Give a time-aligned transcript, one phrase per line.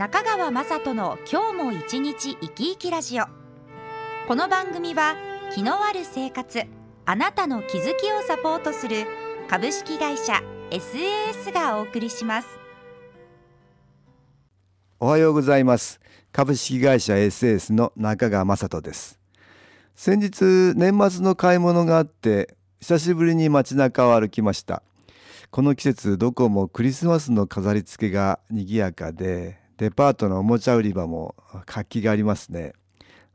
[0.00, 3.24] 中川雅人の今日も一日生き生きラジオ。
[4.26, 5.14] この番組は
[5.54, 6.62] 気のある生活
[7.04, 9.04] あなたの気づきをサポートする
[9.46, 10.40] 株式会社
[10.70, 12.48] SAS がお送りします。
[15.00, 16.00] おはようございます。
[16.32, 19.20] 株式会社 SAS の中川雅人です。
[19.94, 24.82] 先日年末の買い物があって久しぶりに街中を歩きました。
[25.50, 31.34] この季節どこもクリスマスの飾り付けが賑やかでデパートのおもちゃ売り場も
[31.64, 32.74] 活気がありますね。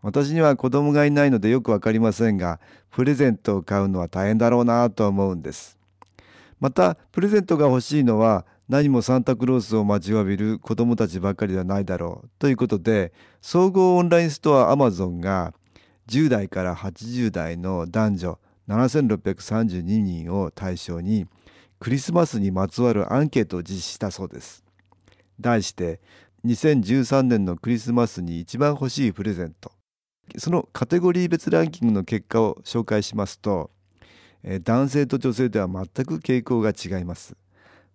[0.04, 2.60] 私には子供がいないのでよくわかりませんが
[2.92, 5.80] プレゼントを買うのは大変だろうなと思うんです。
[6.60, 15.52] またプレゼントが欲しいのは何もサンタクロースを待ちわびる子供たちばかりではないだろうということで総合オンラインストアアマゾンが
[16.10, 21.26] 10代から80代の男女7632人を対象に
[21.80, 24.64] クリスマスにまつわるアンケートを実施したそうです。
[25.40, 26.00] 題して
[26.46, 29.72] 2013年のクリスマスに一番欲しいプレゼント。
[30.38, 33.72] そのカテゴリー別ランキングの結果を紹介しますと
[34.64, 37.36] 男性と女性では全く傾向が違います。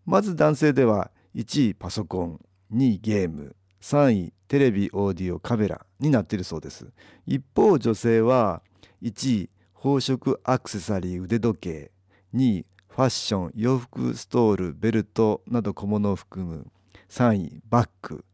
[0.04, 2.40] まず男性では1位パソコン
[2.74, 6.88] 2位ゲーム3位テレビオーディオカメラになっているそうです。
[7.26, 8.62] 一方女性は
[9.00, 11.92] 1位宝飾アクセサリー腕時計
[12.34, 16.66] 2位ファッション洋服ストールベルトなど小物を含む
[17.08, 18.24] 3位バッグ。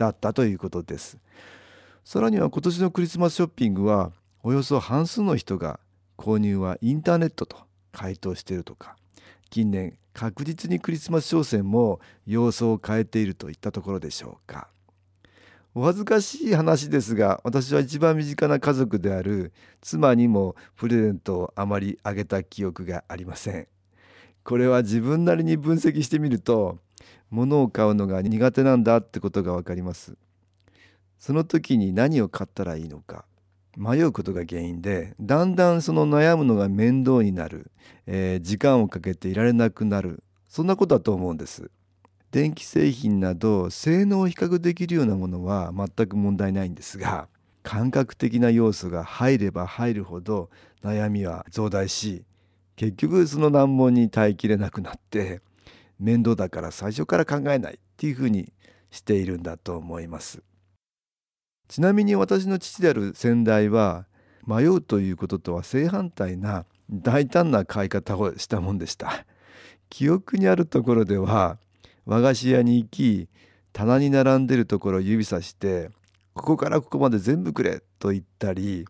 [0.00, 1.18] だったということです。
[2.04, 4.12] さらには今年のクリスマスショッピングは
[4.42, 5.78] およそ半数の人が
[6.16, 7.58] 購入はインターネットと
[7.92, 8.96] 回答しているとか
[9.50, 14.68] 近年確実にクリスマス商戦も様相を変えているといったところでしょうか。
[15.74, 23.68] お恥ずかしい話ですが私は一番身近な家族である妻にもプレゼントをあまりあげた記憶がありません。
[24.42, 26.78] これは自分なりに分析してみると
[27.30, 30.16] 物を買うのが苦手なんだってことがわかります。
[31.18, 33.24] その時に何を買ったらいいのか。
[33.76, 37.70] 迷うことが原因でだんだんその悩むのが面倒になる、
[38.06, 40.22] えー、時間をかけていられなくなる。
[40.48, 41.70] そんなことだと思うんです。
[42.30, 47.28] 電気製品など性能を比較できるようなものは全く問題ないんですが
[47.62, 50.48] 感覚的な要素が入れば入るほど
[50.82, 52.22] 悩みは増大し
[52.76, 55.42] 結局その難問に耐えきれなくなって
[56.00, 58.52] 面倒だから最初から考えないっていうふうに
[58.90, 60.42] しているんだと思います。
[61.68, 64.06] ちなみに私の父である先代は
[64.46, 69.24] 迷うということとは正反対な大胆な買い方をしたもんでした。
[69.90, 71.58] 記憶にあるところでは
[72.06, 73.28] 和菓子屋に行き
[73.72, 75.90] 棚に並んでるところを指さして
[76.34, 78.86] 「ここからここまで全部くれ」と言ったり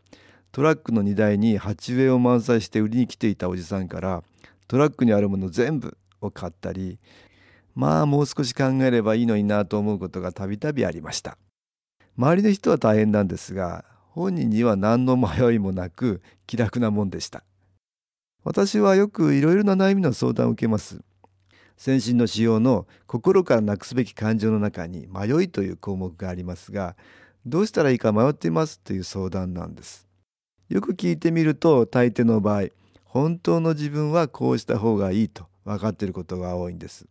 [0.53, 4.22] トラックの荷台に鉢植えを満載して売りに来ていたおじさんから
[4.69, 6.98] トラックにあるもの全部を買ったり
[7.75, 11.38] まあもう少し考えればいいのになと思うことがたびたびありました。
[12.16, 17.44] 周りの人は大変なんですが本人には何の迷いもなく気楽なもんでした。
[18.42, 21.00] 私はよくいろいろな悩みの相談を受けます。
[21.76, 26.94] 先進の仕様の心からなくすべき感情の中に迷いという項目がありますが
[27.47, 30.06] どうしたらいいか迷っていますという相談なんです。
[30.69, 32.64] よく聞いてみると大抵の場合
[33.04, 37.06] 本当の自分はこうした方がいいと分かっていることが多いんです。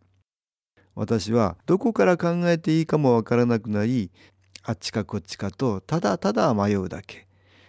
[0.94, 4.10] 私はどこから考えていいかもわからなくなり
[4.62, 7.26] あっちかこっちかとただただ迷うだけ。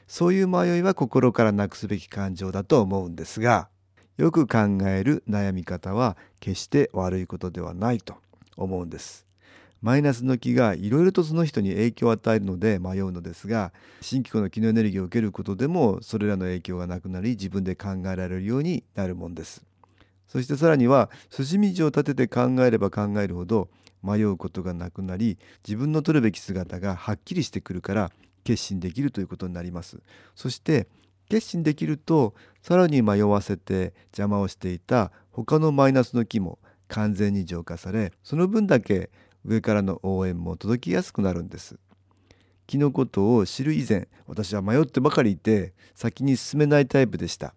[0.08, 3.70] そういう迷いは心からなくすべき感情だと思うんですが
[4.18, 8.16] よく考える悩み方は決して悪いことではないと
[8.58, 9.25] 思うんです。
[9.81, 13.72] マイナスの気がいろいろとその人に影響を与えるので迷うのですが
[14.02, 19.64] 新機構の気のエネルギーを受けることでもそれらの影響がなくなり自分で考えられるようになるもんです。
[20.31, 23.67] そしてさらには筋道を立てて考えれば考えるほど
[24.01, 25.37] 迷うことがなくなり
[25.67, 28.11] 自分の取るべき姿がはっきりしてくるから
[28.45, 29.99] 決心できるということになります。
[30.33, 30.87] そして
[31.28, 39.09] 決心できるとさらに迷わせて邪魔をしていた他のマイナスの気も完全に浄化されその分だけ
[39.43, 41.78] 上からの応援も届きやすくなるんです。
[42.67, 47.53] 気のことを知る以前私は迷ってばかりいて先に進めないタイプでした。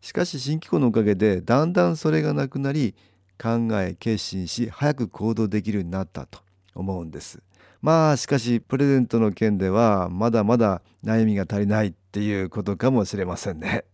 [0.00, 2.94] しかし新機構のおかげでだんだんそれがなくなり
[3.38, 6.40] 考え決心し早く行動できるようになったと
[6.74, 7.42] 思うんです。
[7.82, 13.84] まあしかしプレゼントの件ではまだまだ悩みが足りないっていうことかもしれませんね。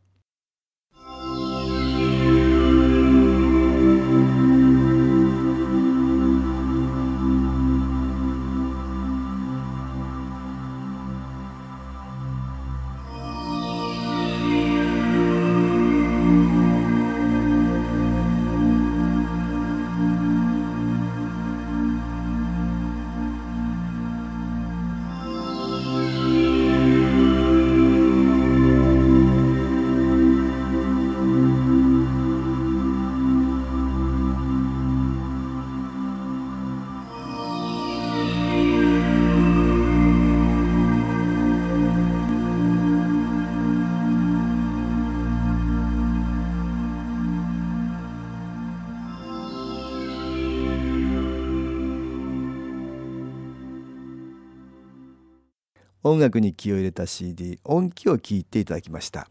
[56.12, 59.28] 音楽に気を入れた CD 音機を聴いていただきました。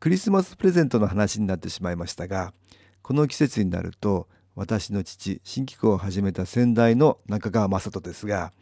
[0.00, 2.54] クリスマスプレゼントの話になってしまいましたが
[3.02, 8.52] この季節になると私の父新機構を始めた先代の中川雅人ですが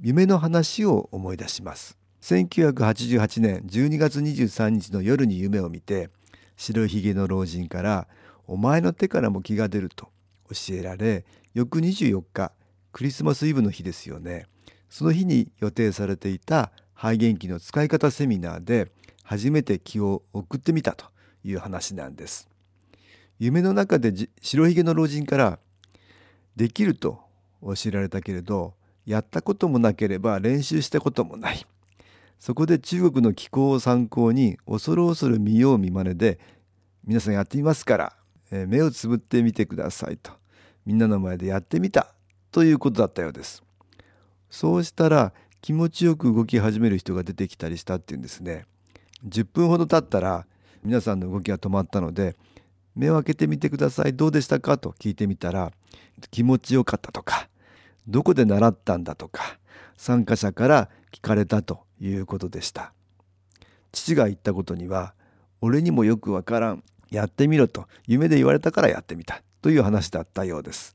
[0.00, 1.98] 夢の話を思い出します。
[2.22, 6.10] 1988年12月23日の夜に夢を見て
[6.56, 8.08] 白ひげの老人から
[8.46, 10.08] 「お前の手からも気が出る」と
[10.48, 12.52] 教えられ翌24日
[12.92, 14.46] クリスマスイブの日ですよね。
[14.88, 18.90] その日に予定されていた肺元気の使い方セミナーで
[19.22, 21.06] 初めて気を送ってみたと
[21.44, 22.48] いう話なんです。
[23.38, 25.58] 夢の中で白ひげの老人から
[26.56, 27.20] できると
[27.62, 28.74] 教えられたけれど
[29.06, 31.66] やったこともなければ練習したこともない。
[32.38, 36.38] そこで中国の気候を参考に恐る恐る見よう見まねで
[37.04, 38.12] 皆さんやってみますから、
[38.50, 40.32] え目をつぶってみてくださいと。
[40.86, 42.14] みんなの前でやってみた
[42.52, 43.62] ということだったようです。
[44.50, 45.32] そうしたら
[45.64, 48.66] 気持ちよく動き始める人が出てきたりしたっていうんですね。
[49.26, 50.44] 10分ほど経ったら
[50.82, 52.36] 皆さんの動きが止まったので
[52.94, 54.14] 目を開けてみてください。
[54.14, 55.72] どうでしたかと聞いてみたら
[56.30, 57.48] 気持ちよかったとか
[58.06, 59.58] どこで習ったんだとか
[59.96, 62.92] 参加者から聞かれたということでした。
[63.90, 65.14] 父が言ったことには
[65.62, 70.94] 俺にもよくわからんやってみろと夢で言われたからやってみたという話だったようです。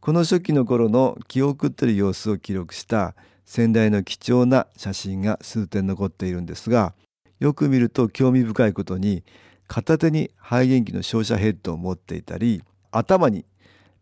[0.00, 6.94] この初期の頃の記憶ってる様子を記録した先代の貴重な写真が数点残っているんですが
[7.40, 9.24] よく見ると興味深いことに
[9.66, 13.44] 片手に肺元気の照射ヘッドを持っていたり頭に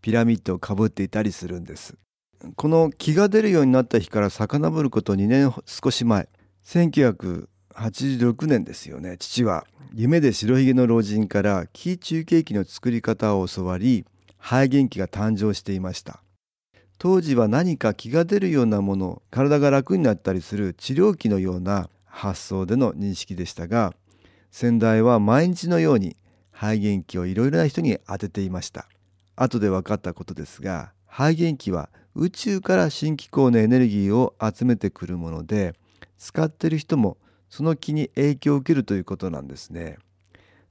[0.02, 1.94] ピラミッドをかぶっていたりするんです。
[2.56, 6.28] この気が出るようになった日から遡ること2年少し前
[6.64, 9.16] 1986年ですよね。
[9.18, 14.06] 父は夢で白ひげの老人から気中継機の作り方を教わり
[14.38, 16.22] 肺元気が誕生していました。
[17.02, 23.94] 当時は何か気が出るようなもの体が楽になったりする治療器のような発想での認識でしたが
[24.50, 26.14] 先代は毎日のように
[26.52, 28.86] 肺元気をいろいろな人に当てていました。
[29.34, 35.72] 後で分かったことですが肺元気は宇宙から新機構のエネルギーを集めてくるもので
[36.18, 37.16] 使っている人も
[37.48, 39.96] その気に影響を受けるということなんですね。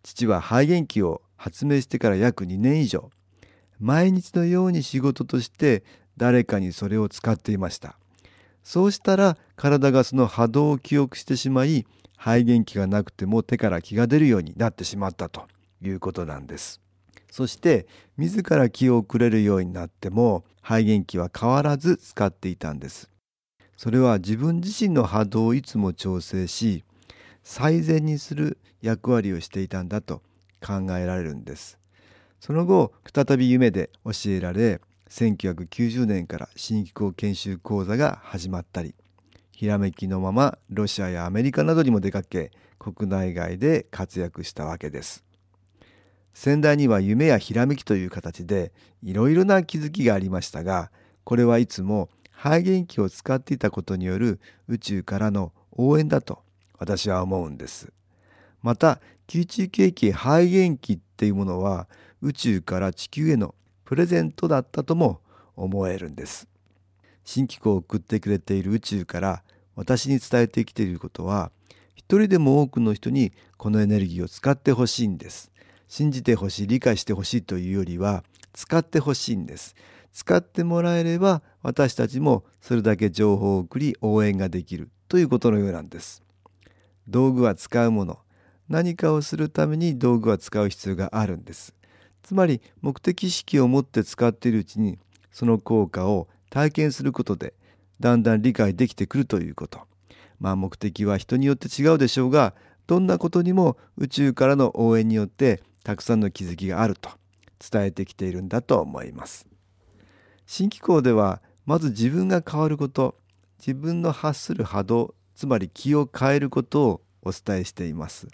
[0.03, 3.09] 父は肺元気を発明してから約2年以上
[3.79, 5.83] 毎日のように仕事として
[6.19, 7.95] 誰かにそれを使っていました。
[8.61, 15.47] そうしたら体がその波動を記憶してしまい肺元気がなくても手から気が出るようになってしまったと
[15.81, 16.81] いうことなんです。
[17.31, 23.09] そして自ら気を送れるようになっても肺元気は変わらず使っていたんです。
[23.77, 26.83] それは自分自身の波動をいつも調整し
[27.43, 30.21] 最善にする役割をしていたんだと
[30.61, 31.79] 考えられるんです。
[32.41, 38.93] その後再び夢で教えられ1990年から新機構研修講座が始まったり
[39.51, 45.25] ひらめきのままロシアやアメリカなどにも出かけ国内外で活躍したわけです。
[46.33, 48.71] 先代には夢やひらめきという形で
[49.03, 50.91] いろいろな気づきがありましたが
[51.25, 54.39] これはいつも肺元気を使っていたことによる
[54.69, 56.39] 宇宙からの応援だと
[56.77, 57.91] 私は思うんです。
[58.61, 61.89] また吸中景気肺元気っていうものは
[62.21, 63.53] 宇宙から地球への
[63.89, 65.19] プレゼントだったとも
[65.55, 66.47] 思えるんです。
[67.23, 69.41] 新機構を送ってくれている宇宙から
[69.75, 71.51] 私に伝えてきていることは
[71.95, 75.51] 一人でも多くの人にこのエネルギーを使ってほしいんです。
[75.87, 79.73] 信じてほしい理解してほしいというよりは使ってほしいんです。
[80.13, 86.21] 使ってもらえれば私たちもそれだけ情報を送り応援ができるということのようなんです。
[87.07, 88.19] 道具は使うもの。
[88.67, 91.73] 何かをするために道具は使う必要があるんです。
[92.23, 94.99] つまり目的意識を持って使っているうちに
[95.31, 97.53] その効果を体験することで
[97.99, 99.81] だんだん理解できてくるということ。
[100.39, 102.53] まあ目的は人によって違うでしょうが
[102.87, 107.09] どんなことにも宇宙からの応援によってたくさんの気づきがあると
[107.59, 109.47] 伝えてきているんだと思います。
[110.45, 113.15] 新機構ではまず自分が変わること
[113.59, 118.27] 自分の発する波動つまり気を変えることをお伝えしています。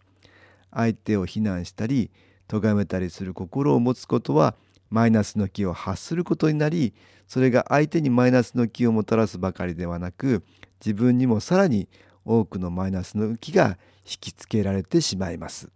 [0.71, 2.11] 相手を非難したり
[2.47, 4.55] 咎めたりする心を持つことは
[4.89, 6.93] マイナスの気を発することになり
[7.27, 10.43] それが相手にマイナスの気をもたらすばかりではなく
[10.79, 11.87] 自分にもさらに
[12.23, 15.69] 多くのマイナスの気が引きつけられてしまいます。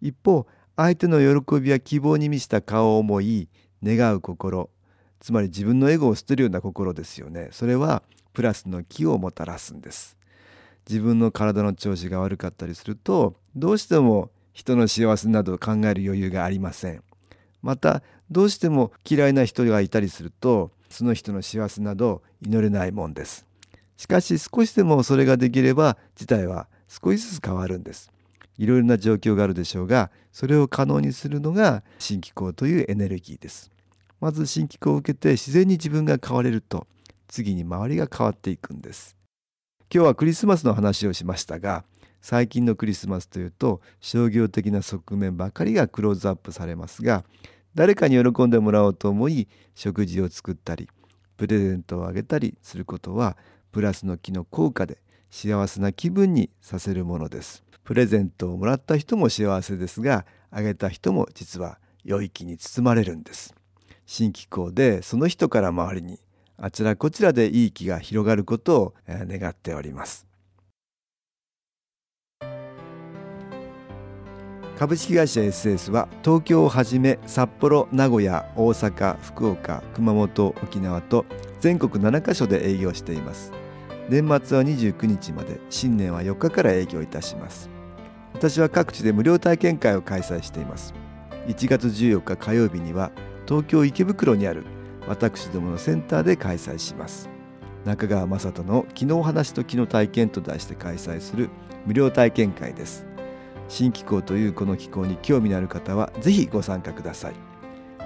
[0.00, 3.48] 一方相手の喜びや希望に満ちた顔を思い
[3.82, 4.70] 願う心
[5.20, 7.48] つまり自分のエゴを捨てるような心ですよね。
[7.52, 8.02] それは
[8.32, 10.16] プラスの気をもたらすんです。
[10.88, 17.02] 自分の体の調子が悪かったりするとどうしても人の幸せなど考える余裕がありません。
[17.62, 23.46] またどうしても嫌いな人がいたりするとその人の幸せなど祈れないもんです。
[23.96, 28.10] しかし少しでもそれができれば事態は少しずつ変わるんです。
[28.56, 33.70] いろいろな状況があるでしょうがそれを可能にするのが新機構というエネルギーです。
[34.20, 36.86] まず新機構を受けて自然に自分が変われると
[37.28, 39.16] 次に周りが変わっていくんです。
[39.92, 41.84] 今日はクリスマスの話をしましたが
[42.20, 47.24] 最近のクリスマスというと商業的な側面ばかりがクローズアップされますが
[47.74, 50.88] 誰かに喜んでもらおうと思い食事を作ったり
[51.36, 53.36] プレゼントをあげたりすることは
[53.72, 54.98] プラスの気の効果で
[55.30, 57.64] 幸せな気分にさせるものです。
[57.84, 63.54] プレゼントをもらった人も幸せですがあげた人も実は良い気に包まれるんです。
[64.06, 66.18] 新機構でその人から周りに
[66.58, 70.29] あちらこちらでいい気が広がることを願っております。
[74.80, 81.26] 株式会社 SS は東京をはじめ札幌名古屋大阪福岡熊本沖縄と
[81.60, 83.52] 全国7カ所で営業しています。
[84.08, 87.68] 年末は29日まで新年は4日から営業いたします。
[88.32, 90.94] 私は各地で無料体験会を開催しています。
[91.46, 93.12] 1月14日火曜日には
[93.46, 94.64] 東京池袋にある
[95.06, 97.28] 私どものセンターで開催します。
[97.84, 101.50] 中川雅人の「昨日話と昨日体験」と題して開催する
[101.84, 103.09] 無料体験会です。
[103.70, 107.34] 新気候というこの気候に興味のある方はぜひご参加ください。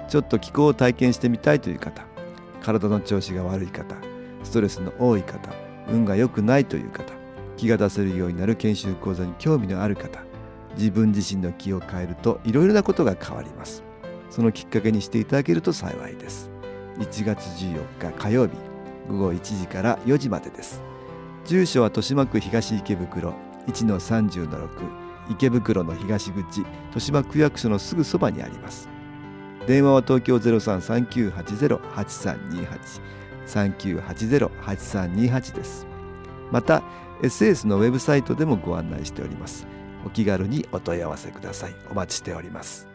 [0.07, 2.05] ちょっと気候を体験してみたいという方
[2.61, 3.95] 体の調子が悪い方
[4.43, 5.51] ストレスの多い方
[5.89, 7.11] 運が良くないという方
[7.57, 10.19] 気が出せるようになる研修講座に興味のある方
[10.77, 13.83] 自分自身の気を変えるといろいろなことが変わります。
[14.29, 16.51] そのきっかけにしていただけると幸いです。
[16.99, 18.53] 1月14日火曜日
[19.09, 20.83] 午後1時から4時までです。
[21.45, 23.33] 住所は豊島区東池袋
[23.67, 28.89] 1-30-6池袋の東口豊島区役所のすぐそばにあります。
[29.67, 33.01] 電話は東京0339808328
[33.47, 35.85] 3980-8328です。
[36.51, 36.83] また
[37.21, 39.67] SS のウェブサイトでもご案内しております。
[40.05, 41.75] お気軽にお問い合わせください。
[41.89, 42.87] お待ちしております。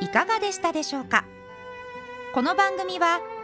[0.00, 1.24] いかがでしたでしょうか？
[2.34, 3.20] この番組は